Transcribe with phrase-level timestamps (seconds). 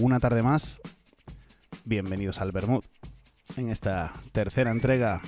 [0.00, 0.80] una tarde más,
[1.84, 2.84] bienvenidos al Bermud,
[3.56, 5.20] en esta tercera entrega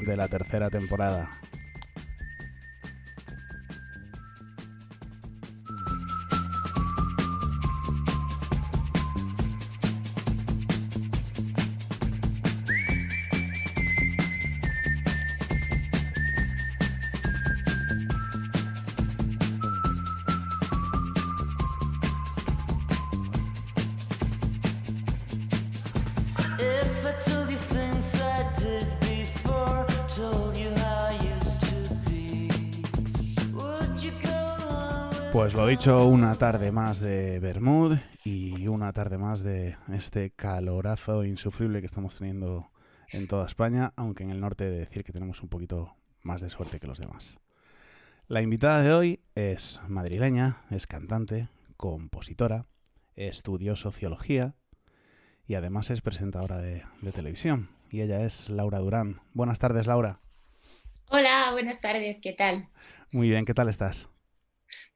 [0.00, 1.41] de la tercera temporada.
[35.72, 41.86] Dicho, una tarde más de Bermud y una tarde más de este calorazo insufrible que
[41.86, 42.70] estamos teniendo
[43.10, 46.50] en toda España, aunque en el norte de decir que tenemos un poquito más de
[46.50, 47.38] suerte que los demás.
[48.28, 52.66] La invitada de hoy es madrileña, es cantante, compositora,
[53.16, 54.54] estudió sociología
[55.46, 57.70] y además es presentadora de, de televisión.
[57.90, 59.22] Y ella es Laura Durán.
[59.32, 60.20] Buenas tardes, Laura.
[61.08, 62.68] Hola, buenas tardes, ¿qué tal?
[63.10, 64.11] Muy bien, ¿qué tal estás?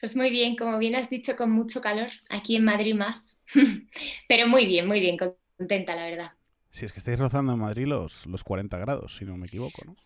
[0.01, 3.39] Pues muy bien, como bien has dicho, con mucho calor, aquí en Madrid más.
[4.29, 6.33] Pero muy bien, muy bien, contenta, la verdad.
[6.71, 9.83] Si es que estáis rozando en Madrid los, los 40 grados, si no me equivoco,
[9.85, 9.97] ¿no?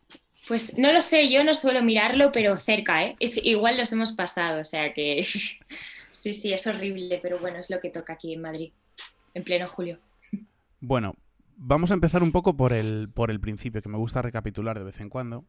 [0.49, 3.17] Pues no lo sé, yo no suelo mirarlo, pero cerca, ¿eh?
[3.21, 5.23] Es, igual los hemos pasado, o sea que
[6.11, 8.73] sí, sí, es horrible, pero bueno, es lo que toca aquí en Madrid,
[9.35, 9.99] en pleno julio.
[10.81, 11.15] Bueno,
[11.57, 14.85] vamos a empezar un poco por el, por el principio, que me gusta recapitular de
[14.85, 15.45] vez en cuando,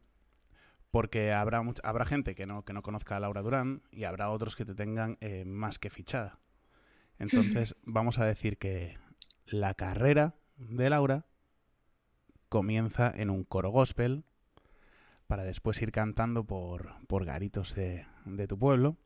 [0.92, 4.54] porque habrá, habrá gente que no, que no conozca a Laura Durán y habrá otros
[4.54, 6.38] que te tengan eh, más que fichada.
[7.18, 8.98] Entonces, vamos a decir que
[9.46, 11.26] la carrera de Laura
[12.48, 14.24] comienza en un coro gospel
[15.26, 18.98] para después ir cantando por, por garitos de, de tu pueblo.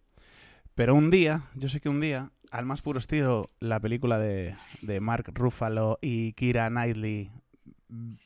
[0.75, 4.57] Pero un día, yo sé que un día, al más puro estilo, la película de,
[4.83, 7.31] de Mark Ruffalo y Kira Knightley,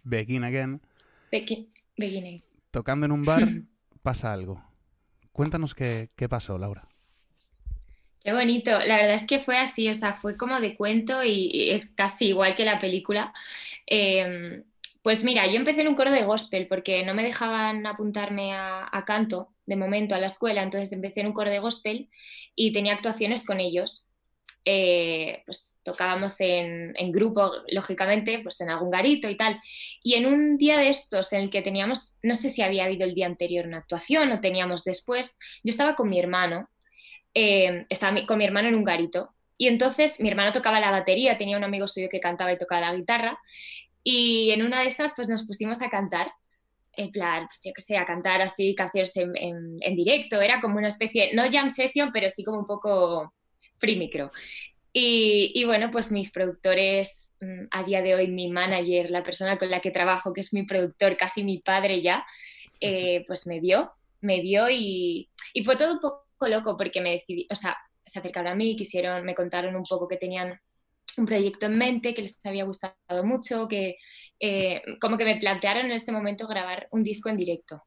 [0.02, 0.80] Begin Again,
[1.30, 2.42] Bequi- beginning.
[2.70, 3.42] Tocando en un bar,
[4.02, 4.62] pasa algo.
[5.32, 6.88] Cuéntanos qué, qué pasó, Laura.
[8.22, 11.80] Qué bonito, la verdad es que fue así, o sea, fue como de cuento y,
[11.94, 13.32] casi igual que la película.
[13.86, 14.62] Eh,
[15.02, 18.86] pues mira, yo empecé en un coro de gospel porque no me dejaban apuntarme a,
[18.92, 22.10] a canto de momento a la escuela, entonces empecé en un coro de gospel
[22.54, 24.06] y tenía actuaciones con ellos.
[24.64, 29.60] Eh, pues tocábamos en, en grupo, lógicamente, pues en algún garito y tal.
[30.02, 33.04] Y en un día de estos en el que teníamos, no sé si había habido
[33.06, 36.68] el día anterior una actuación o teníamos después, yo estaba con mi hermano
[37.34, 39.34] eh, estaba con mi hermano en un garito.
[39.56, 42.80] Y entonces mi hermano tocaba la batería, tenía un amigo suyo que cantaba y tocaba
[42.80, 43.38] la guitarra.
[44.02, 46.32] Y en una de estas, pues nos pusimos a cantar.
[46.94, 50.40] En plan, pues yo qué sé, a cantar así canciones en, en- en directo.
[50.40, 53.34] Era como una especie, no jam session, pero sí como un poco
[53.80, 54.30] free micro.
[54.92, 59.58] Y, y bueno, pues mis productores, mm, a día de hoy, mi manager, la persona
[59.58, 62.24] con la que trabajo, que es mi productor, casi mi padre ya,
[62.80, 67.12] eh, pues me vio, me vio y, y fue todo un poco loco porque me
[67.12, 70.58] decidí, o sea, se acercaron a mí, quisieron, me contaron un poco que tenían
[71.16, 73.96] un proyecto en mente, que les había gustado mucho, que
[74.38, 77.82] eh, como que me plantearon en ese momento grabar un disco en directo.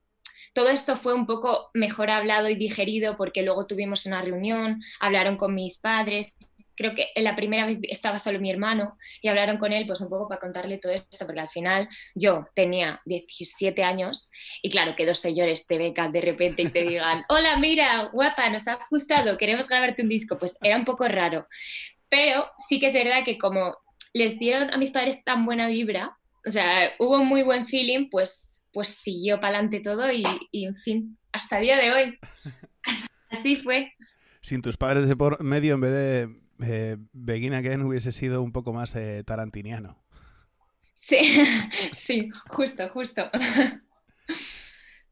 [0.53, 5.37] Todo esto fue un poco mejor hablado y digerido porque luego tuvimos una reunión, hablaron
[5.37, 6.35] con mis padres,
[6.75, 10.09] creo que la primera vez estaba solo mi hermano y hablaron con él pues un
[10.09, 14.29] poco para contarle todo esto, porque al final yo tenía 17 años
[14.61, 18.49] y claro, que dos señores te becan de repente y te digan, hola, mira, guapa,
[18.49, 21.47] nos ha gustado, queremos grabarte un disco, pues era un poco raro.
[22.09, 23.75] Pero sí que es verdad que como
[24.13, 28.67] les dieron a mis padres tan buena vibra, o sea, hubo muy buen feeling, pues,
[28.71, 32.19] pues siguió para adelante todo y, y, en fin, hasta el día de hoy.
[33.29, 33.93] Así fue.
[34.41, 36.29] Sin tus padres de por medio, en vez de
[36.63, 40.03] eh, Begin Again, hubiese sido un poco más eh, tarantiniano.
[40.93, 41.17] Sí,
[41.91, 43.29] sí, justo, justo.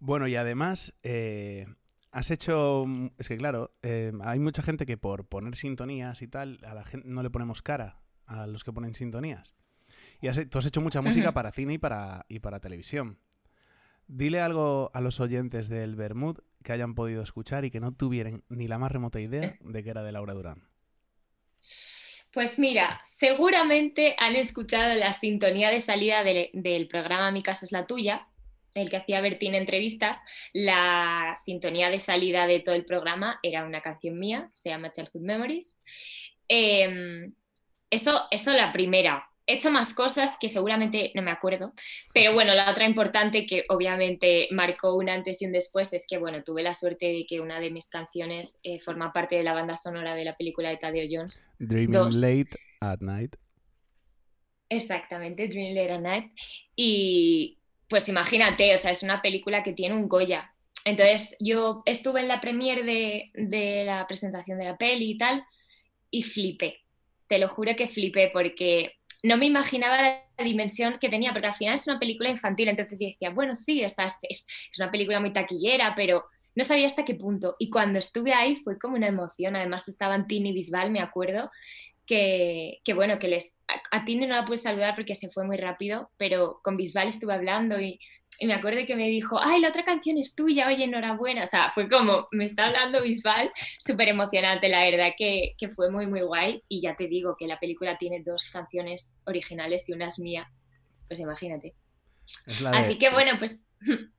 [0.04, 1.68] Bueno, y además, eh,
[2.12, 2.86] has hecho.
[3.20, 6.84] Es que, claro, eh, hay mucha gente que por poner sintonías y tal, a la
[6.84, 9.54] gente no le ponemos cara a los que ponen sintonías.
[10.22, 13.18] Y has, tú has hecho mucha música para cine y para, y para televisión.
[14.08, 18.44] Dile algo a los oyentes del Bermud que hayan podido escuchar y que no tuvieran
[18.50, 20.68] ni la más remota idea de que era de Laura Durán.
[22.34, 27.72] Pues mira, seguramente han escuchado la sintonía de salida del, del programa Mi casa es
[27.72, 28.28] la tuya,
[28.74, 30.20] el que hacía Bertín entrevistas.
[30.54, 35.24] La sintonía de salida de todo el programa era una canción mía, se llama Childhood
[35.24, 35.78] Memories.
[36.48, 37.32] Eh,
[37.90, 39.31] eso, eso la primera.
[39.48, 41.74] He hecho más cosas que seguramente no me acuerdo,
[42.14, 46.18] pero bueno, la otra importante que obviamente marcó un antes y un después es que,
[46.18, 49.54] bueno, tuve la suerte de que una de mis canciones eh, forma parte de la
[49.54, 51.50] banda sonora de la película de Tadeo Jones.
[51.60, 52.16] Dreaming Dos.
[52.16, 53.36] Late at Night.
[54.70, 56.32] Exactamente, Dream Late at Night.
[56.76, 57.60] Y
[57.90, 60.56] pues imagínate, o sea, es una película que tiene un Goya.
[60.86, 65.44] Entonces yo estuve en la premiere de, de la presentación de la peli y tal,
[66.10, 66.86] y flipé.
[67.28, 71.56] Te lo juro que flipé porque no me imaginaba la dimensión que tenía, porque al
[71.56, 73.96] final es una película infantil, entonces yo decía, bueno, sí, es,
[74.28, 74.48] es
[74.80, 76.26] una película muy taquillera, pero
[76.56, 77.56] no sabía hasta qué punto.
[77.60, 81.52] Y cuando estuve ahí fue como una emoción, además estaban Tini y Bisbal, me acuerdo,
[82.06, 83.56] que, que bueno, que les...
[83.92, 87.34] A, Tini no la pude saludar porque se fue muy rápido, pero con Bisbal estuve
[87.34, 88.00] hablando y,
[88.40, 91.44] y me acuerdo que me dijo, ay, la otra canción es tuya, oye, enhorabuena.
[91.44, 95.92] O sea, fue como, me está hablando Bisbal, súper emocionante, la verdad que, que, fue
[95.92, 96.64] muy, muy guay.
[96.68, 100.52] Y ya te digo que la película tiene dos canciones originales y una es mía.
[101.08, 101.76] Pues imagínate.
[102.72, 103.68] Así que bueno, pues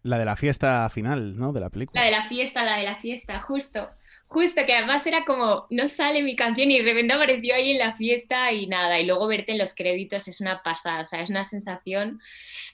[0.03, 1.53] la de la fiesta final, ¿no?
[1.53, 2.01] De la película.
[2.01, 3.91] la de la fiesta, la de la fiesta, justo.
[4.27, 7.79] Justo, que además era como, no sale mi canción y de repente apareció ahí en
[7.79, 8.99] la fiesta y nada.
[8.99, 12.21] Y luego verte en los créditos es una pasada, o sea, es una sensación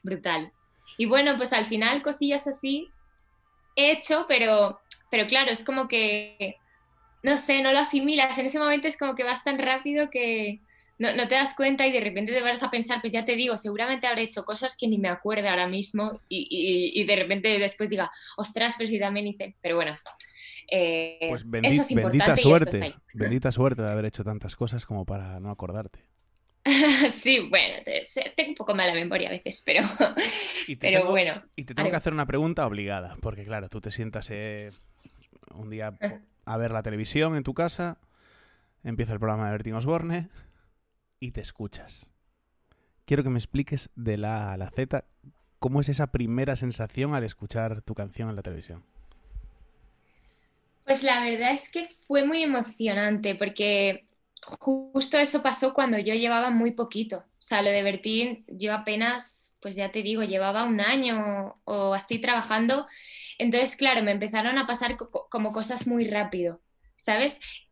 [0.03, 0.53] brutal.
[0.97, 2.89] Y bueno, pues al final cosillas así
[3.77, 4.81] he hecho, pero,
[5.11, 6.57] pero claro, es como que,
[7.23, 8.39] no sé, no lo asimilas.
[8.39, 10.61] En ese momento es como que vas tan rápido que
[10.99, 13.37] no, no te das cuenta y de repente te vas a pensar, pues ya te
[13.37, 17.17] digo, seguramente habré hecho cosas que ni me acuerdo ahora mismo y, y, y de
[17.17, 19.57] repente después diga, ostras, pero si también hice.
[19.61, 19.97] Pero bueno.
[20.71, 24.85] Eh, pues bendi- eso es bendita eso suerte, bendita suerte de haber hecho tantas cosas
[24.85, 26.01] como para no acordarte.
[27.15, 27.77] sí, bueno,
[28.37, 29.83] tengo un poco mala memoria a veces, pero,
[30.67, 31.43] Y te pero tengo- bueno.
[31.57, 34.71] Y te tengo que hacer una pregunta obligada, porque claro, tú te sientas eh,
[35.55, 37.99] un día po- a ver la televisión en tu casa,
[38.85, 40.29] empieza el programa de Bertín Osborne
[41.21, 42.09] y te escuchas.
[43.07, 45.05] Quiero que me expliques de la A a la Z
[45.59, 48.85] cómo es esa primera sensación al escuchar tu canción en la televisión.
[50.85, 54.09] Pues la verdad es que fue muy emocionante porque
[54.43, 57.19] justo eso pasó cuando yo llevaba muy poquito.
[57.19, 61.93] O sea, lo de Bertín, yo apenas, pues ya te digo, llevaba un año o
[61.95, 62.87] así trabajando.
[63.39, 66.63] Entonces, claro, me empezaron a pasar co- co- como cosas muy rápido,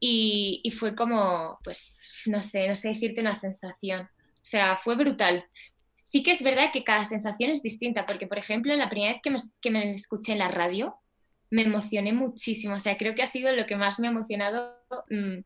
[0.00, 1.96] Y, fue como, pues,
[2.26, 4.02] no sé, no sé decirte una sensación.
[4.02, 5.44] O sea, fue brutal.
[6.02, 9.22] Sí que es verdad que cada sensación es distinta, porque, por ejemplo, la primera vez
[9.22, 10.96] que me, que me escuché en la radio,
[11.50, 12.74] me emocioné muchísimo.
[12.74, 14.76] O sea, creo que ha sido lo que más me ha emocionado
[15.10, 15.38] mm,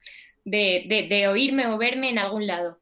[0.44, 2.78] de, de- de oírme o verme en algún lado.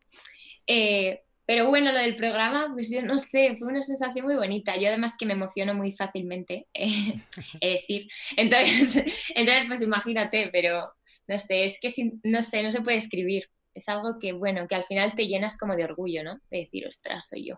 [0.66, 4.76] Eh, pero bueno, lo del programa, pues yo no sé, fue una sensación muy bonita.
[4.76, 7.22] Yo además que me emociono muy fácilmente, eh,
[7.62, 9.04] es decir, entonces,
[9.34, 10.92] entonces pues imagínate, pero
[11.28, 13.50] no sé, es que sin- no sé, no se puede escribir.
[13.74, 16.40] Es algo que, bueno, que al final te llenas como de orgullo, ¿no?
[16.50, 17.56] De decir, ostras, soy yo.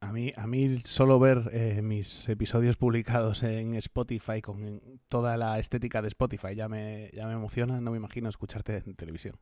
[0.00, 5.58] A mí, a mí solo ver eh, mis episodios publicados en Spotify con toda la
[5.58, 9.36] estética de Spotify ya me, ya me emociona, no me imagino escucharte en televisión.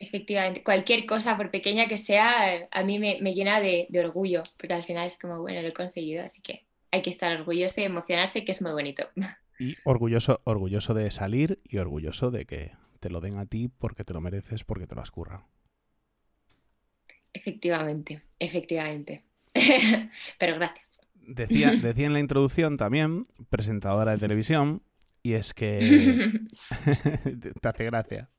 [0.00, 4.42] Efectivamente, cualquier cosa, por pequeña que sea, a mí me, me llena de, de orgullo,
[4.56, 7.82] porque al final es como, bueno, lo he conseguido, así que hay que estar orgulloso
[7.82, 9.04] y emocionarse, que es muy bonito.
[9.62, 14.04] Y orgulloso, orgulloso de salir y orgulloso de que te lo den a ti porque
[14.04, 15.46] te lo mereces, porque te lo has currado.
[17.34, 19.22] Efectivamente, efectivamente.
[20.38, 21.00] Pero gracias.
[21.14, 24.82] Decía, decía en la introducción también, presentadora de televisión,
[25.22, 26.40] y es que
[27.60, 28.30] te hace gracia.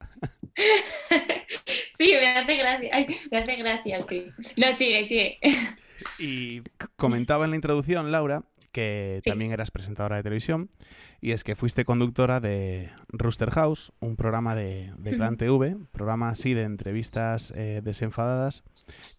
[2.03, 2.89] Sí, me hace gracia.
[2.93, 4.25] Ay, me hace gracia, sí.
[4.57, 5.39] No, sigue, sigue.
[6.17, 6.61] Y
[6.95, 9.29] comentaba en la introducción, Laura, que Sí.
[9.29, 10.71] también eras presentadora de televisión,
[11.19, 16.29] y es que fuiste conductora de Rooster House, un programa de, de Clan TV, programa
[16.29, 18.63] así de entrevistas eh, desenfadadas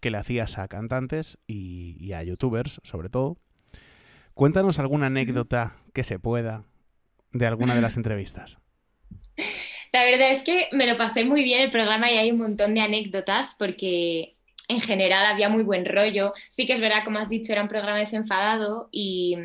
[0.01, 3.37] que le hacías a cantantes y, y a youtubers, sobre todo.
[4.33, 6.65] Cuéntanos alguna anécdota que se pueda
[7.31, 8.57] de alguna de las entrevistas.
[9.93, 12.73] La verdad es que me lo pasé muy bien el programa y hay un montón
[12.73, 14.35] de anécdotas porque
[14.67, 16.33] en general había muy buen rollo.
[16.49, 19.37] Sí que es verdad, como has dicho, era un programa desenfadado y,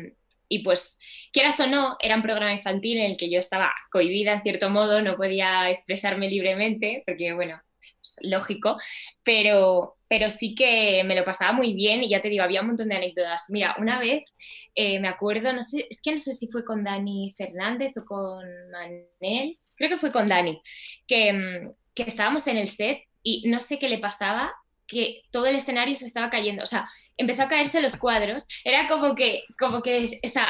[0.47, 0.97] y pues,
[1.31, 4.71] quieras o no, era un programa infantil en el que yo estaba cohibida en cierto
[4.71, 7.61] modo, no podía expresarme libremente porque, bueno,
[8.01, 8.79] es lógico,
[9.23, 12.67] pero, pero sí que me lo pasaba muy bien y ya te digo, había un
[12.67, 13.43] montón de anécdotas.
[13.49, 14.25] Mira, una vez
[14.73, 18.03] eh, me acuerdo, no sé, es que no sé si fue con Dani Fernández o
[18.03, 20.61] con Manel, creo que fue con Dani,
[21.07, 24.53] que, mm, que estábamos en el set y no sé qué le pasaba,
[24.85, 28.87] que todo el escenario se estaba cayendo, o sea, empezó a caerse los cuadros, era
[28.87, 30.47] como que, como que, o sea,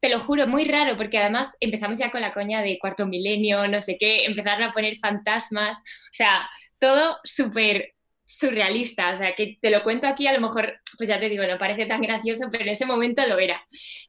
[0.00, 3.68] te lo juro, muy raro, porque además empezamos ya con la coña de cuarto milenio,
[3.68, 7.94] no sé qué, empezaron a poner fantasmas, o sea, todo súper
[8.38, 11.44] surrealista, o sea, que te lo cuento aquí, a lo mejor, pues ya te digo,
[11.46, 13.60] no parece tan gracioso, pero en ese momento lo era.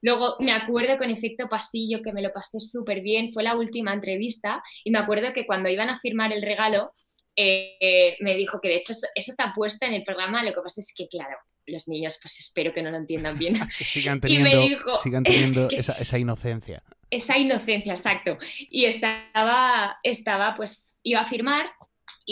[0.01, 3.93] Luego me acuerdo con efecto pasillo, que me lo pasé súper bien, fue la última
[3.93, 6.91] entrevista, y me acuerdo que cuando iban a firmar el regalo,
[7.35, 10.61] eh, eh, me dijo que de hecho eso, está puesto en el programa, lo que
[10.61, 13.53] pasa es que, claro, los niños pues espero que no lo entiendan bien.
[13.77, 16.83] Que sigan Y me teniendo, dijo sigan teniendo que- esa, esa inocencia.
[17.09, 18.37] esa inocencia, exacto.
[18.69, 21.71] Y estaba, estaba, pues, iba a firmar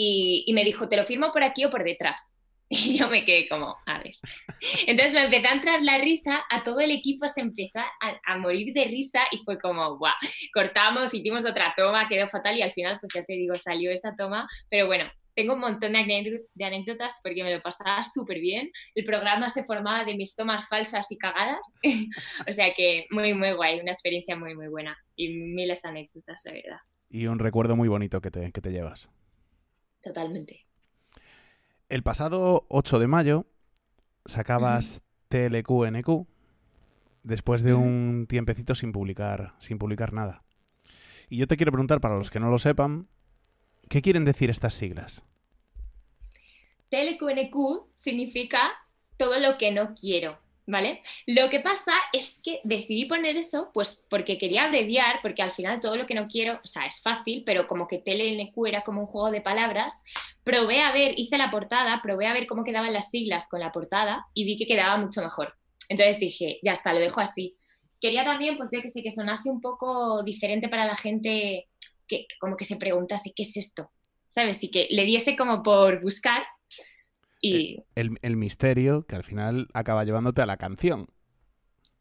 [0.02, 2.36] y, y me dijo, ¿te lo firmo por aquí o por detrás?
[2.72, 4.14] Y yo me quedé como, a ver.
[4.86, 8.38] Entonces me empezó a entrar la risa, a todo el equipo se empezó a, a
[8.38, 10.14] morir de risa y fue como, guau,
[10.54, 14.14] cortamos, hicimos otra toma, quedó fatal y al final, pues ya te digo, salió esa
[14.16, 15.10] toma, pero bueno.
[15.32, 18.70] Tengo un montón de, anécdo- de anécdotas porque me lo pasaba súper bien.
[18.96, 21.60] El programa se formaba de mis tomas falsas y cagadas.
[22.48, 24.98] O sea que muy, muy guay, una experiencia muy, muy buena.
[25.16, 26.78] Y miles de anécdotas, de verdad.
[27.08, 29.08] Y un recuerdo muy bonito que te, que te llevas.
[30.02, 30.66] Totalmente.
[31.88, 33.46] El pasado 8 de mayo
[34.24, 36.26] sacabas TLQNQ
[37.22, 40.42] después de un tiempecito sin publicar, sin publicar nada.
[41.28, 43.08] Y yo te quiero preguntar, para los que no lo sepan,
[43.88, 45.22] ¿qué quieren decir estas siglas?
[46.88, 48.60] TLQNQ significa
[49.16, 50.38] todo lo que no quiero,
[51.26, 55.80] Lo que pasa es que decidí poner eso, pues porque quería abreviar, porque al final
[55.80, 59.02] todo lo que no quiero, o sea, es fácil, pero como que TLNQ era como
[59.02, 59.94] un juego de palabras,
[60.44, 63.72] probé a ver, hice la portada, probé a ver cómo quedaban las siglas con la
[63.72, 65.54] portada y vi que quedaba mucho mejor.
[65.88, 67.56] Entonces dije, ya está, lo dejo así.
[68.00, 71.68] Quería también, pues yo que sé, que sonase un poco diferente para la gente,
[72.06, 73.92] que que como que se preguntase, ¿qué es esto?
[74.28, 74.62] ¿Sabes?
[74.62, 76.42] Y que le diese como por buscar
[77.40, 81.08] y El, el misterio que al final acaba llevándote a la canción.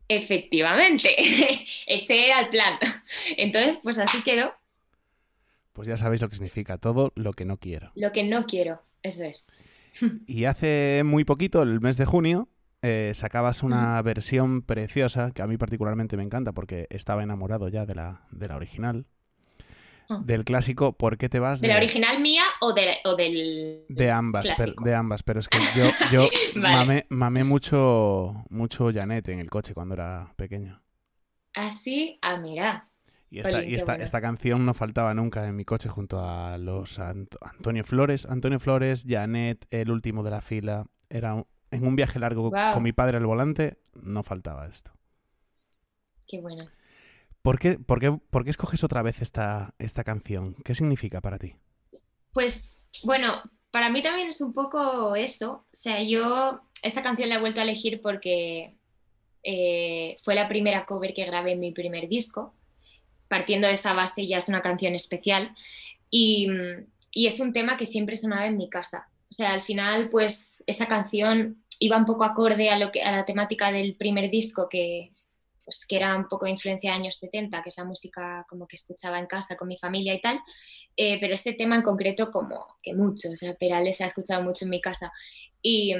[0.07, 1.09] efectivamente,
[1.87, 2.77] ese era el plan.
[3.37, 4.53] Entonces, pues así quedó
[5.73, 7.91] Pues ya sabéis lo que significa todo lo que no quiero.
[7.95, 9.47] lo que no quiero, eso es.
[10.27, 12.49] Y hace muy poquito, el mes de junio,
[12.81, 17.85] eh, sacabas una versión preciosa que a mí particularmente me encanta porque estaba enamorado ya
[17.85, 19.07] de la, de la original.
[20.09, 20.21] Ah.
[20.25, 23.85] Del clásico ¿Por qué te vas ¿De la original mía o, de, o del...?
[23.89, 26.75] De ambas, per- de ambas, pero es que yo, yo Vale.
[26.77, 30.81] mamé, mamé mucho, mucho Janet en el coche cuando era pequeño.
[31.53, 32.89] Así, ah, mira.
[33.29, 34.03] Y esta, y esta, bueno.
[34.05, 38.25] esta canción no faltaba nunca en mi coche junto a los Ant- Antonio Flores.
[38.25, 40.85] Antonio Flores, Janet, el último de la fila.
[41.09, 44.91] Era un- en un viaje largo con mi padre al volante, no faltaba esto.
[46.27, 46.65] Qué bueno.
[47.49, 50.53] ¿Por qué, por qué- por qué escoges otra vez esta, esta canción?
[50.63, 51.55] ¿Qué significa para ti?
[52.31, 53.41] Pues bueno,
[53.71, 55.65] para mí también es un poco eso.
[55.65, 58.77] O sea, yo esta canción la he vuelto a elegir porque
[59.41, 62.53] eh, fue la primera cover que grabé en mi primer disco.
[63.27, 65.55] Partiendo de esa base ya es una canción especial
[66.11, 66.49] y,
[67.11, 69.09] y es un tema que siempre sonaba en mi casa.
[69.27, 73.11] O sea, al final pues esa canción iba un poco acorde a, lo que, a
[73.11, 75.13] la temática del primer disco que,
[75.69, 78.67] pues, que era un poco de influencia de años 70, que es la música como
[78.67, 80.39] que escuchaba en casa con mi familia y tal.
[80.97, 84.65] Eh, pero ese tema en concreto como que mucho, o sea, Perales ha escuchado mucho
[84.65, 85.11] en mi casa.
[85.61, 85.93] Y,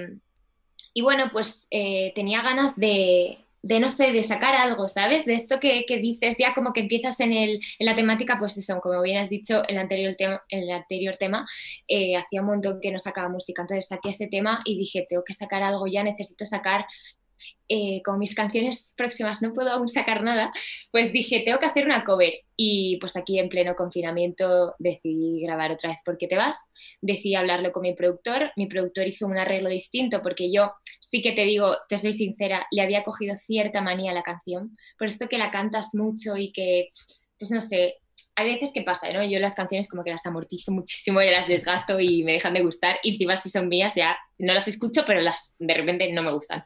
[0.95, 5.25] y bueno, pues eh, tenía ganas de, de, no sé, de sacar algo, ¿sabes?
[5.25, 8.57] De esto que, que dices ya como que empiezas en, el, en la temática, pues
[8.57, 11.45] eso, como bien has dicho en el anterior tema, el anterior tema
[11.87, 15.23] eh, hacía un montón que no sacaba música, entonces saqué ese tema y dije, tengo
[15.23, 16.85] que sacar algo ya, necesito sacar
[17.67, 20.51] eh, con mis canciones próximas no puedo aún sacar nada,
[20.91, 22.33] pues dije, tengo que hacer una cover.
[22.55, 26.57] Y pues aquí en pleno confinamiento decidí grabar otra vez porque te vas.
[27.01, 28.51] Decidí hablarlo con mi productor.
[28.57, 32.67] Mi productor hizo un arreglo distinto porque yo sí que te digo, te soy sincera,
[32.71, 34.77] le había cogido cierta manía a la canción.
[34.97, 36.89] Por esto que la cantas mucho y que,
[37.37, 37.95] pues no sé,
[38.39, 39.23] hay veces que pasa, ¿no?
[39.23, 42.61] Yo las canciones como que las amortizo muchísimo y las desgasto y me dejan de
[42.61, 42.97] gustar.
[43.03, 46.31] Y encima si son mías ya no las escucho, pero las de repente no me
[46.31, 46.63] gustan.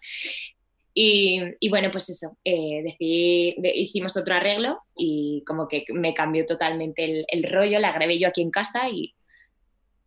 [0.93, 6.13] Y, y, bueno, pues eso, eh, decidí, de, hicimos otro arreglo y como que me
[6.13, 9.15] cambió totalmente el, el, rollo, la grabé yo aquí en casa y,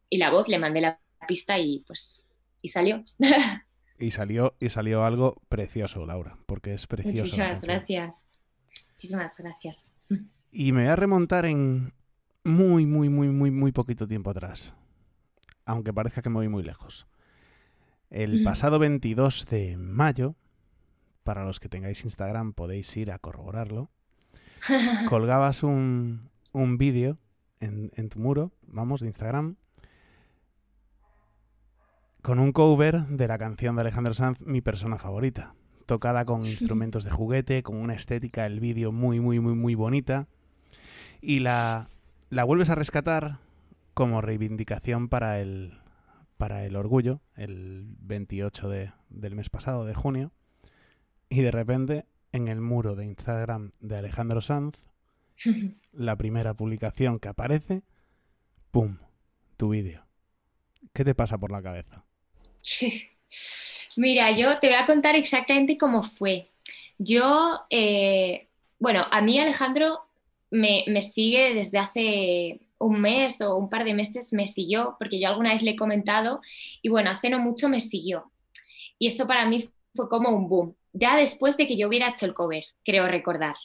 [0.09, 2.25] y la voz, le mandé la pista y pues
[2.62, 3.05] y salió.
[3.99, 7.23] y salió y salió algo precioso, Laura, porque es precioso.
[7.23, 8.14] Muchísimas gracias.
[8.90, 9.85] Muchísimas gracias.
[10.52, 11.93] Y me voy a remontar en
[12.43, 14.73] muy, muy, muy, muy, muy poquito tiempo atrás.
[15.66, 17.07] Aunque parezca que me voy muy lejos.
[18.09, 20.35] El pasado 22 de mayo,
[21.26, 23.90] para los que tengáis Instagram podéis ir a corroborarlo,
[25.09, 27.18] colgabas un, un vídeo
[27.59, 29.56] en, en, tu muro, vamos, de Instagram,
[32.23, 37.02] con un cover de la canción de Alejandro Sanz, mi persona favorita, tocada con instrumentos
[37.02, 40.28] de juguete, con una estética, el vídeo muy, muy, muy, muy bonita,
[41.21, 41.88] y la,
[42.30, 43.40] la vuelves a rescatar
[43.95, 45.80] como reivindicación para el,
[46.37, 50.30] para el orgullo, el 28 de, del mes pasado, de junio,
[51.28, 54.76] y de repente, en el muro de Instagram de Alejandro Sanz,
[55.92, 57.83] la primera publicación que aparece,
[58.71, 58.99] ¡pum!
[59.56, 60.06] Tu vídeo.
[60.92, 62.04] ¿Qué te pasa por la cabeza?
[63.97, 66.50] Mira, yo te voy a contar exactamente cómo fue.
[66.99, 70.00] Yo, eh, bueno, a mí Alejandro
[70.50, 75.18] me, me sigue desde hace un mes o un par de meses, me siguió, porque
[75.18, 76.40] yo alguna vez le he comentado,
[76.83, 78.30] y bueno, hace no mucho me siguió.
[78.99, 79.64] Y esto para mí
[79.95, 83.57] fue como un boom, ya después de que yo hubiera hecho el cover, creo recordar.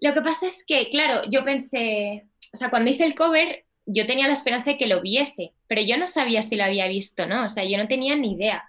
[0.00, 4.06] Lo que pasa es que, claro, yo pensé, o sea, cuando hice el cover, yo
[4.06, 7.26] tenía la esperanza de que lo viese, pero yo no sabía si lo había visto,
[7.26, 7.44] ¿no?
[7.44, 8.68] O sea, yo no tenía ni idea.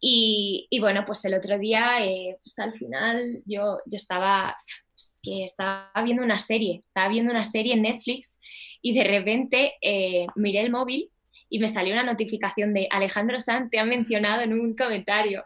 [0.00, 4.56] Y, y bueno, pues el otro día, eh, pues al final yo, yo estaba,
[4.94, 8.38] pues, que estaba viendo una serie, estaba viendo una serie en Netflix
[8.82, 11.10] y de repente eh, miré el móvil
[11.48, 15.44] y me salió una notificación de Alejandro Sanz te ha mencionado en un comentario.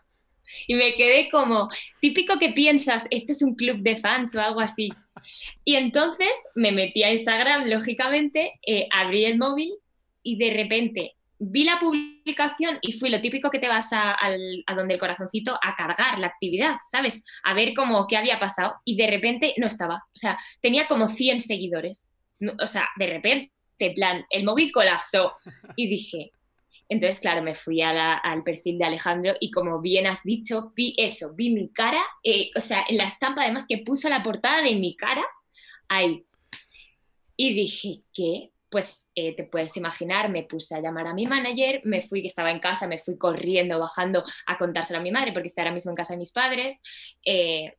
[0.67, 1.69] Y me quedé como,
[2.01, 4.93] típico que piensas, este es un club de fans o algo así.
[5.65, 9.73] Y entonces me metí a Instagram, lógicamente, eh, abrí el móvil
[10.23, 14.75] y de repente vi la publicación y fui lo típico que te vas a, a
[14.75, 17.25] donde el corazoncito a cargar la actividad, ¿sabes?
[17.45, 19.97] A ver cómo qué había pasado y de repente no estaba.
[19.97, 22.15] O sea, tenía como 100 seguidores.
[22.61, 25.35] O sea, de repente, en plan, el móvil colapsó
[25.77, 26.33] y dije,
[26.89, 30.95] entonces, claro, me fui a al perfil de Alejandro y como bien has dicho, vi
[30.99, 34.63] eso, vi mi cara, eh, o sea, en la estampa además que puso la portada
[34.63, 35.25] de mi cara,
[35.89, 36.25] ahí.
[37.37, 38.53] Y dije, ¿qué?
[38.69, 42.29] Pues eh, te puedes imaginar, me puse a llamar a mi manager, me fui, que
[42.29, 45.75] estaba en casa, me fui corriendo, bajando a contárselo a mi madre, porque está ahora
[45.75, 46.81] mismo en casa de mis padres.
[47.25, 47.75] eh,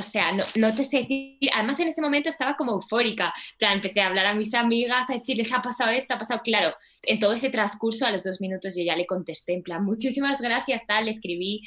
[0.00, 3.74] o sea, no, no te sé decir, además en ese momento estaba como eufórica, plan,
[3.74, 7.18] empecé a hablar a mis amigas, a decirles, ha pasado esto, ha pasado, claro, en
[7.18, 10.82] todo ese transcurso, a los dos minutos yo ya le contesté, en plan, muchísimas gracias,
[10.86, 11.62] tal, le escribí,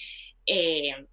[0.45, 1.07] eh,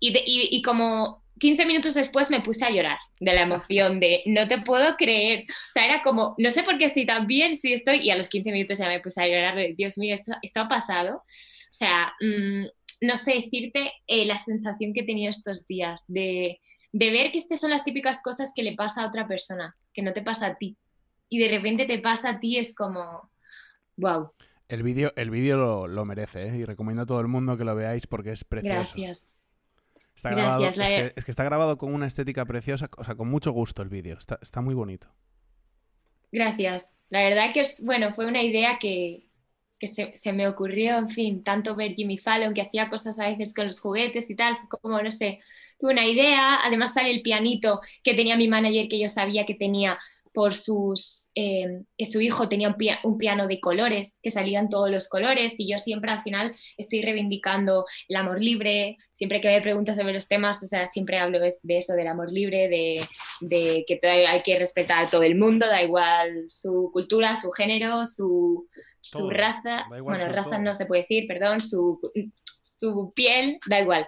[0.00, 3.98] y, de- y- y como 15 minutos después me puse a llorar de la emoción,
[4.00, 7.26] de no te puedo creer, o sea, era como, no sé por qué estoy tan
[7.26, 9.98] bien, si estoy, y a los 15 minutos ya me puse a llorar, de, Dios
[9.98, 12.64] mío, esto, esto ha pasado, o sea, mm,
[13.02, 16.60] no sé decirte eh, la sensación que he tenido estos días de,
[16.92, 20.02] de ver que estas son las típicas cosas que le pasa a otra persona, que
[20.02, 20.78] no te pasa a ti.
[21.28, 23.30] Y de repente te pasa a ti, es como,
[23.96, 24.32] wow,
[24.68, 26.56] El vídeo el vídeo lo, lo merece, ¿eh?
[26.58, 28.96] Y recomiendo a todo el mundo que lo veáis porque es precioso.
[28.96, 29.30] gracias.
[30.14, 33.04] Está Gracias, grabado, la- es, que, es que está grabado con una estética preciosa, o
[33.04, 34.18] sea, con mucho gusto el vídeo.
[34.18, 35.08] Está, está muy bonito.
[36.30, 36.88] Gracias.
[37.10, 39.26] La verdad que, es, bueno, fue una idea que,
[39.82, 43.52] que se, me ocurrió, en fin, tanto ver Jimmy Fallon, que hacía cosas a veces
[43.52, 45.40] con los juguetes y tal, como, no sé,
[45.76, 49.54] tuve una idea, además sale el pianito que tenía mi manager, que yo sabía que
[49.54, 49.98] tenía
[50.32, 54.88] por sus, eh, que su hijo tenía un, un piano de colores, que salían todos
[54.88, 59.60] los colores, y yo siempre al final estoy reivindicando el amor libre, siempre que me
[59.62, 63.04] preguntas sobre los temas, o sea, siempre hablo de eso, del amor libre, de,
[63.42, 68.06] de que hay que respetar a todo el mundo, da igual su cultura, su género,
[68.06, 68.68] su,
[69.00, 70.58] su raza, bueno, raza todo.
[70.60, 72.00] no se puede decir, perdón, su,
[72.64, 74.06] su piel, da igual.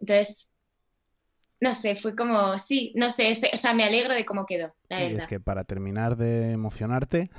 [0.00, 0.50] Entonces,
[1.60, 4.74] no sé, fue como, sí, no sé, este- o sea, me alegro de cómo quedó,
[4.88, 5.18] la y verdad.
[5.18, 7.30] es que para terminar de emocionarte,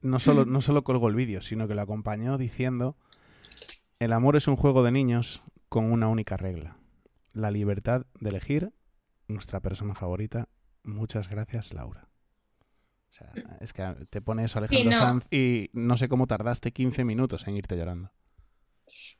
[0.00, 2.96] no solo, no solo colgó el vídeo, sino que lo acompañó diciendo:
[3.98, 6.76] El amor es un juego de niños con una única regla:
[7.32, 8.72] la libertad de elegir
[9.28, 10.48] nuestra persona favorita.
[10.82, 12.08] Muchas gracias, Laura.
[13.10, 14.98] O sea, es que te pone eso Alejandro no.
[14.98, 18.12] Sanz y no sé cómo tardaste 15 minutos en irte llorando.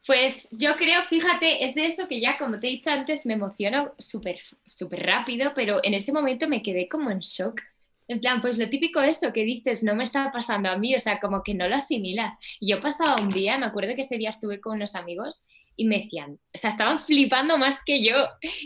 [0.06, 3.34] Pues yo creo, fíjate, es de eso que ya, como te he dicho antes, me
[3.34, 7.60] emociono súper súper rápido, pero en ese momento me quedé como en shock.
[8.06, 11.00] En plan, pues lo típico eso que dices, no me está pasando a mí, o
[11.00, 12.34] sea, como que no lo asimilas.
[12.60, 15.42] Y yo pasaba un día, me acuerdo que ese día estuve con unos amigos
[15.76, 18.16] y me decían, o sea, estaban flipando más que yo.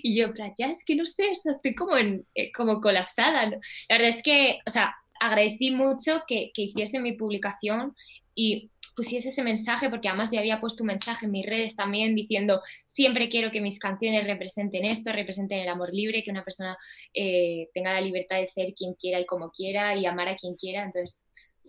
[0.03, 3.47] Y yo, ya es que no sé, o sea, estoy como, en, eh, como colapsada.
[3.47, 3.59] La
[3.91, 7.95] verdad es que, o sea, agradecí mucho que, que hiciese mi publicación
[8.35, 12.15] y pusiese ese mensaje, porque además yo había puesto un mensaje en mis redes también
[12.15, 16.77] diciendo, siempre quiero que mis canciones representen esto, representen el amor libre, que una persona
[17.15, 20.55] eh, tenga la libertad de ser quien quiera y como quiera y amar a quien
[20.55, 20.83] quiera.
[20.83, 21.25] Entonces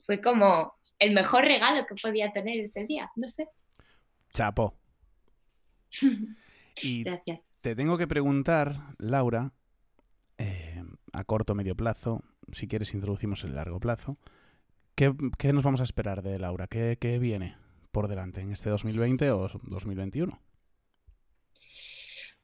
[0.05, 3.47] fue como el mejor regalo que podía tener ese día, no sé.
[4.33, 4.80] Chapo.
[6.81, 7.41] Y Gracias.
[7.61, 9.53] te tengo que preguntar, Laura,
[10.37, 14.17] eh, a corto o medio plazo, si quieres introducimos el largo plazo,
[14.95, 16.67] ¿qué, qué nos vamos a esperar de Laura?
[16.67, 17.57] ¿Qué, qué viene
[17.91, 20.39] por delante en este 2020 o 2021?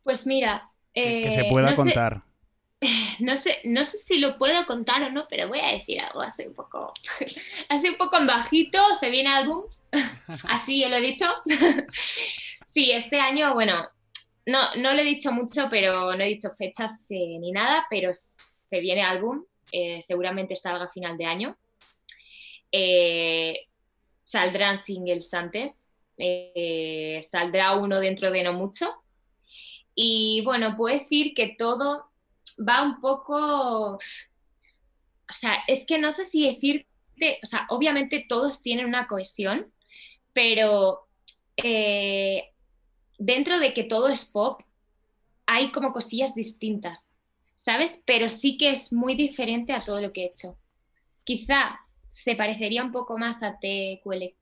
[0.03, 2.23] Pues mira, Que, que eh, se pueda no sé- contar.
[3.19, 6.21] no sé, no sé si lo puedo contar o no, pero voy a decir algo
[6.21, 6.93] así un poco,
[7.69, 9.63] así un poco en bajito, se viene álbum,
[10.43, 11.25] así lo he dicho.
[12.77, 13.89] Sí, este año, bueno,
[14.45, 18.11] no, no lo he dicho mucho, pero no he dicho fechas eh, ni nada, pero
[18.13, 21.57] se viene álbum, eh, seguramente salga a final de año.
[22.71, 23.65] Eh,
[24.23, 25.91] saldrán singles antes.
[26.19, 28.93] Eh, saldrá uno dentro de no mucho.
[29.95, 32.11] Y bueno, puedo decir que todo
[32.59, 33.95] va un poco.
[33.95, 33.99] O
[35.33, 37.39] sea, es que no sé si decirte.
[37.41, 39.73] O sea, obviamente todos tienen una cohesión,
[40.31, 41.07] pero
[43.17, 44.61] dentro de que todo es pop,
[45.45, 47.13] hay como cosillas distintas,
[47.55, 47.99] ¿sabes?
[48.05, 50.57] Pero sí que es muy diferente a todo lo que he hecho.
[51.23, 54.35] Quizá se parecería un poco más a TQL,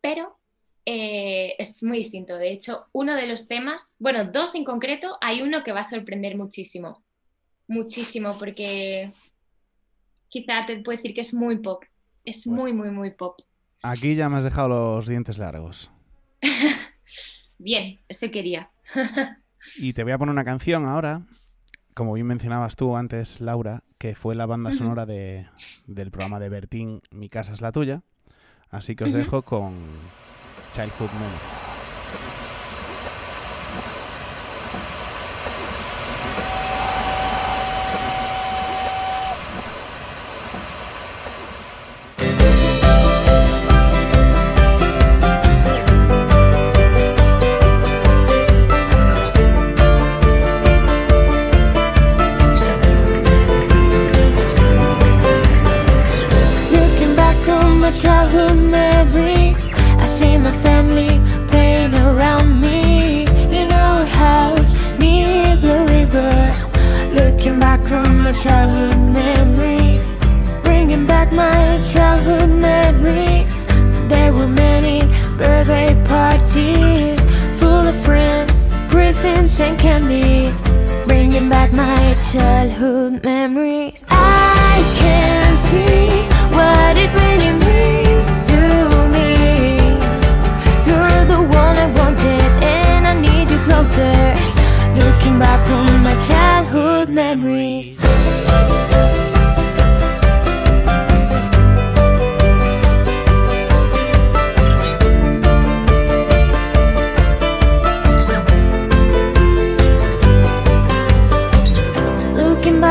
[0.00, 0.38] pero
[0.86, 2.36] eh, es muy distinto.
[2.36, 5.88] De hecho, uno de los temas, bueno, dos en concreto, hay uno que va a
[5.88, 7.02] sorprender muchísimo,
[7.68, 9.12] muchísimo, porque
[10.28, 11.84] quizá te puedo decir que es muy pop,
[12.24, 13.40] es Pues- muy, muy, muy pop.
[13.82, 15.90] Aquí ya me has dejado los dientes largos.
[17.60, 18.70] Bien, eso quería.
[19.76, 21.26] Y te voy a poner una canción ahora,
[21.92, 25.46] como bien mencionabas tú antes, Laura, que fue la banda sonora de,
[25.86, 28.02] del programa de Bertín Mi casa es la tuya.
[28.70, 29.74] Así que os dejo con
[30.72, 31.69] Childhood Memories.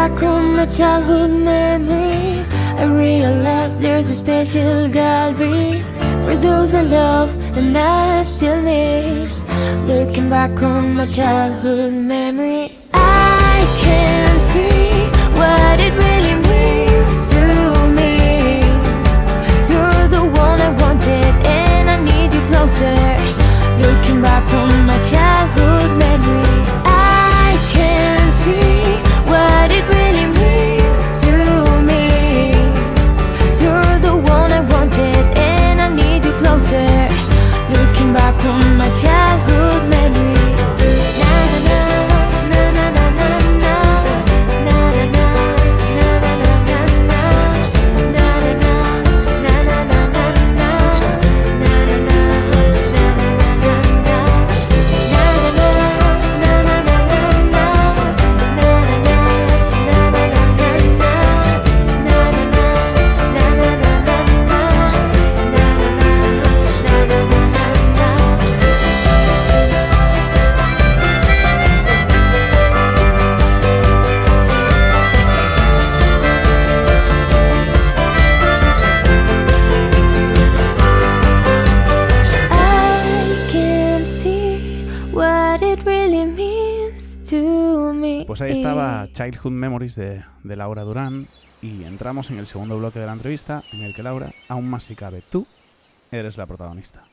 [0.09, 5.81] Back on my childhood memories, I realize there's a special gallery
[6.25, 9.43] for those I love and I still miss.
[9.85, 14.89] Looking back on my childhood memories, I can see
[15.39, 17.43] what it really means to
[17.97, 18.61] me.
[19.71, 22.95] You're the one I wanted, and I need you closer.
[23.85, 26.48] Looking back on my childhood memories,
[89.19, 91.27] Childhood Memories de, Laura Durán
[91.61, 94.85] y entramos en el segundo bloque de la entrevista en el que Laura, aún más
[94.85, 95.45] si cabe, tú
[96.09, 97.03] eres la protagonista.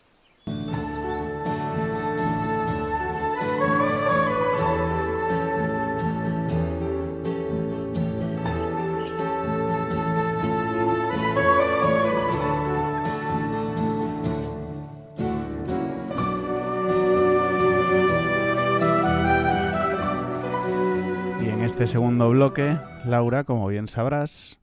[21.76, 24.58] Este segundo bloque, Laura, como bien sabrás,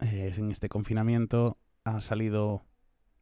[0.00, 2.64] eh, en este confinamiento han salido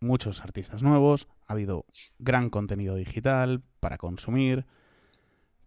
[0.01, 1.85] muchos artistas nuevos, ha habido
[2.19, 4.65] gran contenido digital para consumir,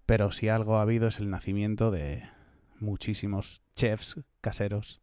[0.07, 2.23] pero si algo ha habido es el nacimiento de
[2.79, 4.99] muchísimos chefs caseros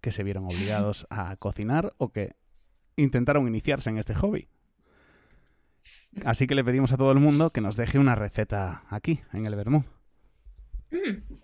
[0.00, 2.36] que se vieron obligados a cocinar o que
[2.94, 4.46] intentaron iniciarse en este hobby.
[6.24, 9.46] Así que le pedimos a todo el mundo que nos deje una receta aquí, en
[9.46, 9.82] el Bermú.
[10.92, 11.43] Mm.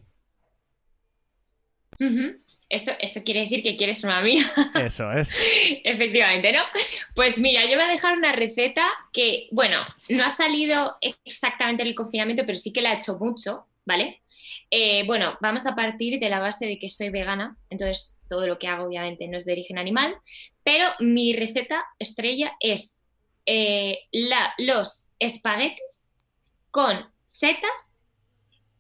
[2.68, 4.44] Eso, eso quiere decir que quieres una mía.
[4.76, 5.34] Eso es.
[5.82, 6.62] Efectivamente, ¿no?
[7.16, 11.88] Pues mira, yo voy a dejar una receta que, bueno, no ha salido exactamente en
[11.88, 14.22] el confinamiento, pero sí que la he hecho mucho, ¿vale?
[14.70, 18.56] Eh, bueno, vamos a partir de la base de que soy vegana, entonces todo lo
[18.60, 20.14] que hago obviamente no es de origen animal,
[20.62, 23.04] pero mi receta estrella es
[23.46, 26.04] eh, la- los espaguetis
[26.70, 27.89] con setas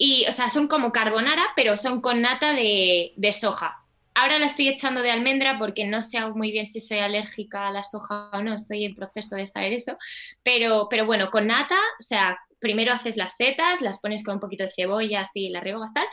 [0.02, 3.84] y, o sea, son como carbonara, pero son con nata de, de soja.
[4.14, 7.68] Ahora la estoy echando de almendra porque no sé aún muy bien si soy alérgica
[7.68, 9.98] a la soja o no, estoy en proceso de saber eso.
[10.42, 14.40] Pero, pero bueno, con nata, o sea, primero haces las setas, las pones con un
[14.40, 16.06] poquito de cebolla, así las rehogas tal.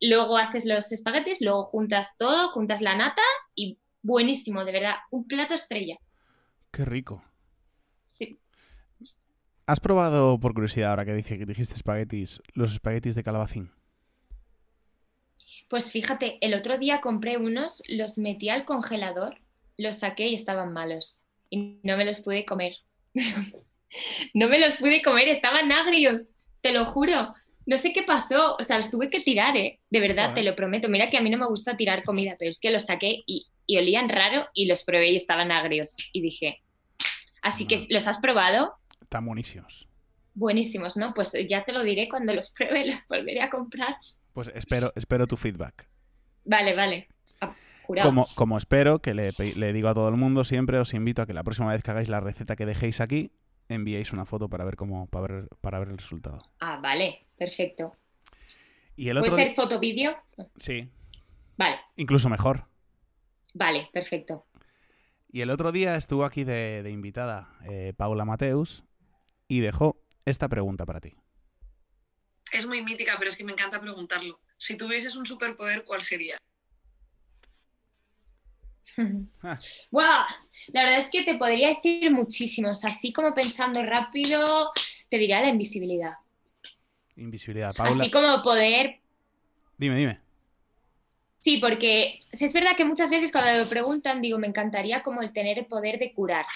[0.00, 3.22] Luego haces los espaguetis, luego juntas todo, juntas la nata
[3.54, 5.96] y buenísimo, de verdad, un plato estrella.
[6.72, 7.22] Qué rico.
[8.08, 8.40] Sí.
[9.68, 13.70] ¿Has probado, por curiosidad, ahora que dije que dijiste espaguetis, los espaguetis de calabacín?
[15.68, 19.42] Pues fíjate, el otro día compré unos, los metí al congelador,
[19.76, 21.20] los saqué y estaban malos.
[21.50, 22.76] Y no me los pude comer.
[24.32, 26.24] no me los pude comer, estaban agrios,
[26.62, 27.34] te lo juro.
[27.66, 29.80] No sé qué pasó, o sea, los tuve que tirar, ¿eh?
[29.90, 30.88] De verdad, te lo prometo.
[30.88, 33.48] Mira que a mí no me gusta tirar comida, pero es que los saqué y,
[33.66, 35.94] y olían raro y los probé y estaban agrios.
[36.14, 36.62] Y dije,
[37.42, 37.86] así que.
[37.90, 38.78] ¿los has probado?
[39.00, 39.88] Están buenísimos.
[40.34, 41.14] Buenísimos, ¿no?
[41.14, 43.96] Pues ya te lo diré cuando los pruebe, los volveré a comprar.
[44.32, 45.88] Pues espero, espero tu feedback.
[46.44, 47.08] Vale, vale.
[47.40, 47.52] Ah.
[48.02, 51.32] Como, como espero, que le, digo a todo el mundo, siempre os invito a que
[51.32, 53.32] la próxima vez que hagáis la receta que dejéis aquí,
[53.68, 56.38] enviéis una foto para ver cómo, para ver, para ver el resultado.
[56.60, 57.96] Ah, vale, perfecto.
[58.94, 60.16] Y el ¿Puede ser foto vídeo?
[60.56, 60.90] Sí,
[61.56, 62.66] Vale, incluso mejor.
[63.54, 64.46] vale, perfecto.
[65.30, 68.84] Y el otro día estuvo aquí de, de invitada eh, Paula Mateus
[69.48, 71.14] y dejó esta pregunta para ti.
[72.52, 74.40] Es muy mítica, pero es que me encanta preguntarlo.
[74.58, 76.36] Si tuvieses un superpoder, ¿cuál sería?
[79.42, 79.56] Ah.
[79.92, 80.24] ¡Guau!
[80.68, 82.84] La verdad es que te podría decir muchísimos.
[82.84, 84.72] Así como pensando rápido,
[85.08, 86.14] te diría la invisibilidad.
[87.14, 87.74] Invisibilidad.
[87.74, 89.00] Paula, Así como poder.
[89.76, 90.20] dime, dime.
[91.38, 95.22] Sí, porque es verdad que muchas veces cuando me lo preguntan, digo, me encantaría como
[95.22, 96.46] el tener el poder de curar.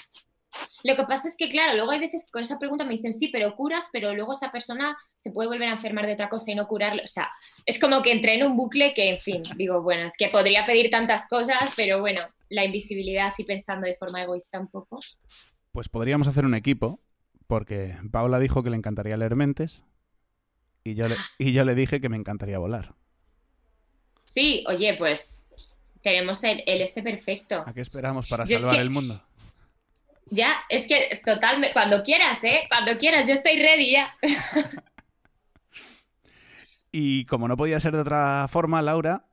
[0.83, 3.13] Lo que pasa es que, claro, luego hay veces que con esa pregunta me dicen,
[3.13, 6.51] sí, pero curas, pero luego esa persona se puede volver a enfermar de otra cosa
[6.51, 7.01] y no curarlo.
[7.03, 7.29] O sea,
[7.65, 10.65] es como que entré en un bucle que, en fin, digo, bueno, es que podría
[10.65, 14.99] pedir tantas cosas, pero bueno, la invisibilidad, así pensando de forma egoísta un poco.
[15.71, 16.99] Pues podríamos hacer un equipo,
[17.47, 19.83] porque Paula dijo que le encantaría leer mentes
[20.83, 22.93] y yo le, y yo le dije que me encantaría volar.
[24.25, 25.39] Sí, oye, pues
[26.01, 27.63] tenemos el, el este perfecto.
[27.65, 29.23] ¿A qué esperamos para Yo es salvar que- el mundo?
[30.27, 32.63] Ya, es que total, me- cuando quieras, ¿eh?
[32.69, 34.15] Cuando quieras, yo estoy ready ya.
[36.95, 39.25] Y como no podía ser de otra forma, Laura,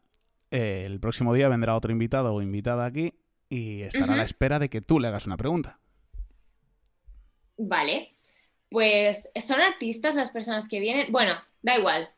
[0.50, 3.12] eh, el próximo día vendrá otro invitado o invitada aquí
[3.50, 5.78] y estará a la espera de que tú le hagas una pregunta.
[7.58, 8.14] Vale,
[8.70, 11.12] pues son artistas las personas que vienen.
[11.12, 12.08] Bueno, da igual.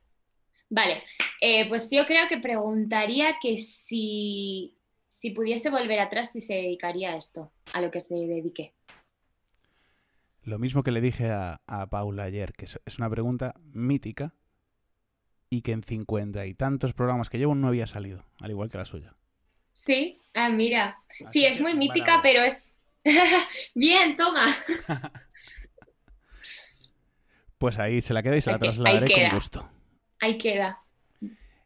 [0.70, 1.02] Vale,
[1.40, 4.78] eh, pues yo creo que preguntaría que si,
[5.22, 8.74] si pudiese volver atrás, si se dedicaría a esto, a lo que se dedique.
[10.42, 14.34] Lo mismo que le dije a, a Paula ayer, que es, una pregunta mítica
[15.48, 18.78] y que en cincuenta y tantos programas que llevo no había salido, al igual que
[18.78, 19.14] la suya.
[19.70, 20.98] Sí, ah, mira.
[21.24, 22.72] Así Sí, es muy mítica, pero es...
[23.76, 24.46] Bien, toma.
[27.58, 29.34] Pues ahí se la queda y se la Ahí que- ahí trasladaré con queda.
[29.34, 29.70] gusto.
[30.18, 30.82] Ahí queda.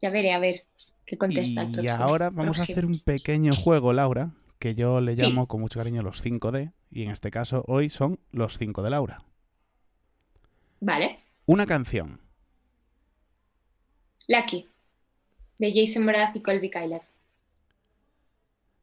[0.03, 0.66] Ya veré, a ver
[1.07, 1.95] qué contesta Y próximo.
[2.05, 5.23] ahora vamos a hacer un pequeño juego, Laura, que yo le Sí.
[5.23, 8.90] llamo con mucho cariño los 5D, y en este caso hoy son los 5 de
[8.90, 9.23] Laura.
[10.81, 11.19] Vale.
[11.47, 12.21] Una canción.
[14.29, 14.69] Lucky,
[15.59, 17.03] de Jason Mraz y Colby Kyler.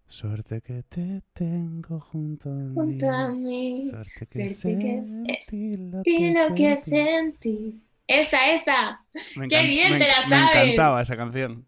[0.07, 2.73] Suerte que te tengo junto a mí.
[2.75, 7.81] Junto a mí, Suerte que suerte que- sentí lo que lo que sentí.
[8.05, 9.05] Esa, esa.
[9.35, 10.63] Me ¡Qué bien me te la Me sabes!
[10.69, 11.65] encantaba esa canción.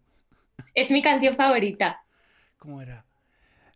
[0.76, 2.04] Es mi canción favorita.
[2.58, 3.04] ¿Cómo era?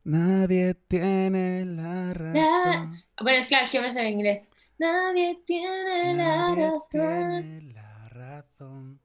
[0.05, 3.03] Nadie tiene la razón.
[3.21, 4.43] Bueno, es claro, es que me sé en inglés.
[4.79, 9.01] Nadie tiene la razón tiene la razón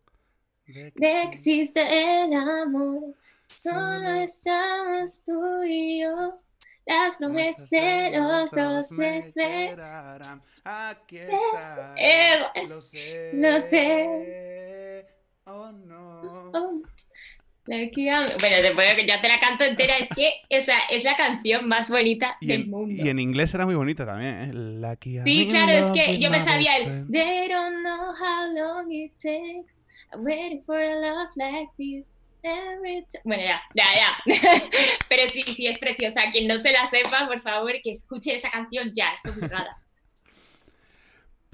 [0.67, 3.15] de que de existe el amor.
[3.47, 6.41] Solo estamos tú y yo.
[6.85, 9.23] Las promesas de los dos esperan.
[9.25, 10.43] esperarán.
[10.63, 12.67] Aquí Eh, estaré.
[12.67, 13.31] Lo sé.
[13.33, 15.07] lo sé.
[15.45, 16.51] Oh no.
[16.53, 16.81] Oh,
[17.67, 18.27] Lucky Bueno,
[18.61, 19.97] te puedo- ya te la canto entera.
[19.97, 23.03] Es que esa es la canción más bonita Y del en, mundo.
[23.03, 24.51] y en inglés era muy bonita también, ¿eh?
[24.53, 27.07] Lucky Sí, claro, es que yo me sabía el.
[27.09, 29.73] They don't know how long it takes.
[30.13, 32.21] I'm waiting for a love like this.
[33.23, 34.35] Bueno, ya, ya, ya.
[35.09, 36.29] Pero sí, sí, es preciosa.
[36.31, 39.75] Quien no se la sepa, por favor, que escuche esa canción ya, es obligada.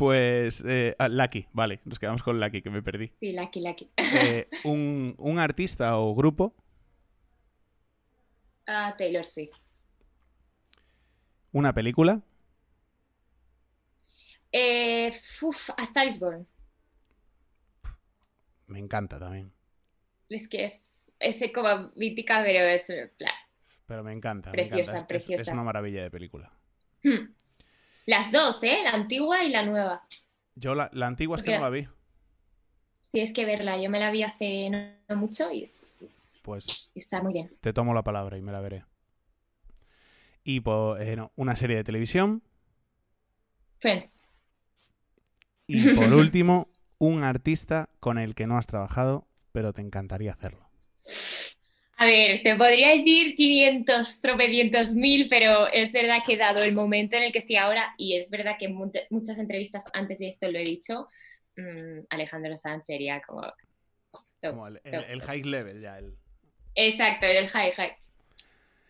[0.02, 3.12] Pues eh, ah, Lucky, vale, nos quedamos con Lucky, que me perdí.
[3.20, 3.92] Sí, Lucky, Lucky.
[3.98, 6.56] Eh, un, un artista o grupo,
[8.66, 9.52] Ah, Taylor Swift.
[11.54, 12.22] una película,
[14.52, 15.12] Eh,
[15.44, 16.48] uf, A Star is Born.
[18.68, 19.52] me encanta también.
[20.30, 20.82] Es que es,
[21.20, 22.86] es como mítica, pero es
[23.18, 23.34] plan,
[23.86, 24.50] Pero me encanta.
[24.50, 25.16] me Preciosa, encanta.
[25.16, 25.52] Es- es- preciosa.
[25.52, 26.52] Es, una maravilla de película.
[27.04, 27.34] hmm.
[28.12, 28.80] Las dos, ¿eh?
[28.84, 30.06] La antigua y la nueva.
[30.56, 31.88] Yo la, la antigua es que no la vi.
[33.00, 33.82] Sí, es que verla.
[33.82, 36.04] Yo me la vi hace no, no mucho y es-
[36.42, 37.56] Pues está muy bien.
[37.62, 38.84] te tomo la palabra y me la veré.
[40.44, 42.44] Y po- eh, no, una serie de televisión.
[43.78, 44.22] Friends.
[45.66, 50.70] Y por último, un artista con el que no has trabajado, pero te encantaría hacerlo.
[52.02, 57.16] A ver, te podría decir 500, tropecientos mil, pero es verdad que dado el momento
[57.16, 60.58] en el que estoy ahora, y es verdad que muchas entrevistas antes de esto lo
[60.58, 61.06] he dicho,
[61.58, 63.44] mm, Alejandro Sanz sería como...
[64.42, 66.00] top, Como el, high level ya.
[66.00, 66.18] El...
[66.74, 67.92] Exacto, el high, high.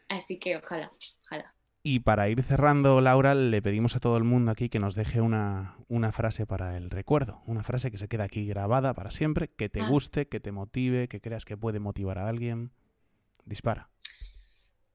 [0.07, 0.89] Así que ojalá,
[1.25, 1.53] ojalá.
[1.83, 5.19] Y para ir cerrando, Laura, le pedimos a todo el mundo aquí que nos deje
[5.19, 7.41] una, una frase para el recuerdo.
[7.45, 9.89] Una frase que se queda aquí grabada para siempre, que te Ah.
[9.89, 12.71] guste, que te motive, que creas que puede motivar a alguien.
[13.51, 13.89] Dispara.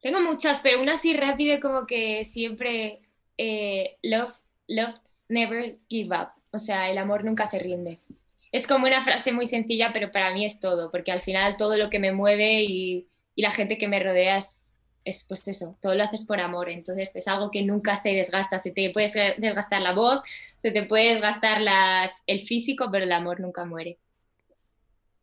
[0.00, 3.00] Tengo muchas, pero una así rápida como que siempre
[3.36, 4.32] eh, love,
[4.66, 4.94] love
[5.28, 6.28] never give up.
[6.52, 8.00] O sea, el amor nunca se rinde.
[8.50, 11.76] Es como una frase muy sencilla, pero para mí es todo, porque al final todo
[11.76, 15.76] lo que me mueve y, y la gente que me rodea es, es, pues eso,
[15.82, 16.70] todo lo haces por amor.
[16.70, 18.58] Entonces es algo que nunca se desgasta.
[18.58, 20.22] Se te puede desgastar la voz,
[20.56, 23.98] se te puede desgastar la- el físico, pero el amor nunca muere.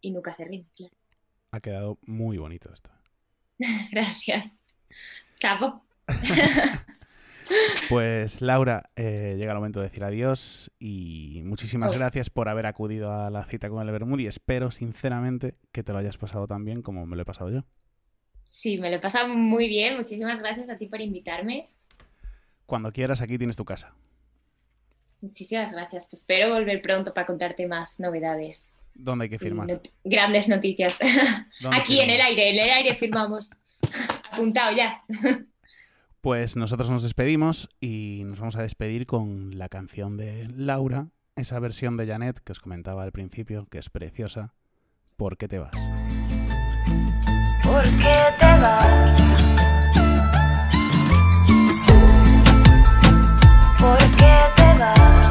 [0.01, 0.93] Y nunca se rinde, claro.
[1.51, 2.91] Ha quedado muy bonito esto.
[3.91, 4.49] Gracias.
[5.39, 5.83] Chapo.
[7.89, 11.99] Pues Laura, eh, llega el momento de decir adiós y muchísimas Oh.
[11.99, 15.91] gracias por haber acudido a la cita con el Bermud y espero sinceramente que te
[15.91, 17.65] lo hayas pasado tan bien como me lo he pasado yo.
[18.47, 19.97] Sí, me lo he pasado muy bien.
[19.97, 21.67] Muchísimas gracias a ti por invitarme.
[22.65, 23.93] Cuando quieras, aquí tienes tu casa.
[25.21, 26.07] Muchísimas gracias.
[26.09, 28.77] Pues espero volver pronto para contarte más novedades.
[28.95, 29.81] ¿Dónde hay que firmar?
[30.03, 30.97] Grandes noticias.
[31.71, 33.51] Aquí en el aire, en el aire firmamos.
[34.31, 35.03] Apuntado ya.
[36.21, 41.59] Pues nosotros nos despedimos y nos vamos a despedir con la canción de Laura, esa
[41.59, 44.53] versión de Janet que os comentaba al principio, que es preciosa.
[45.17, 45.75] ¿Por qué te vas?
[47.61, 49.17] ¿Por qué te vas?
[53.81, 55.22] ¿Por qué te vas?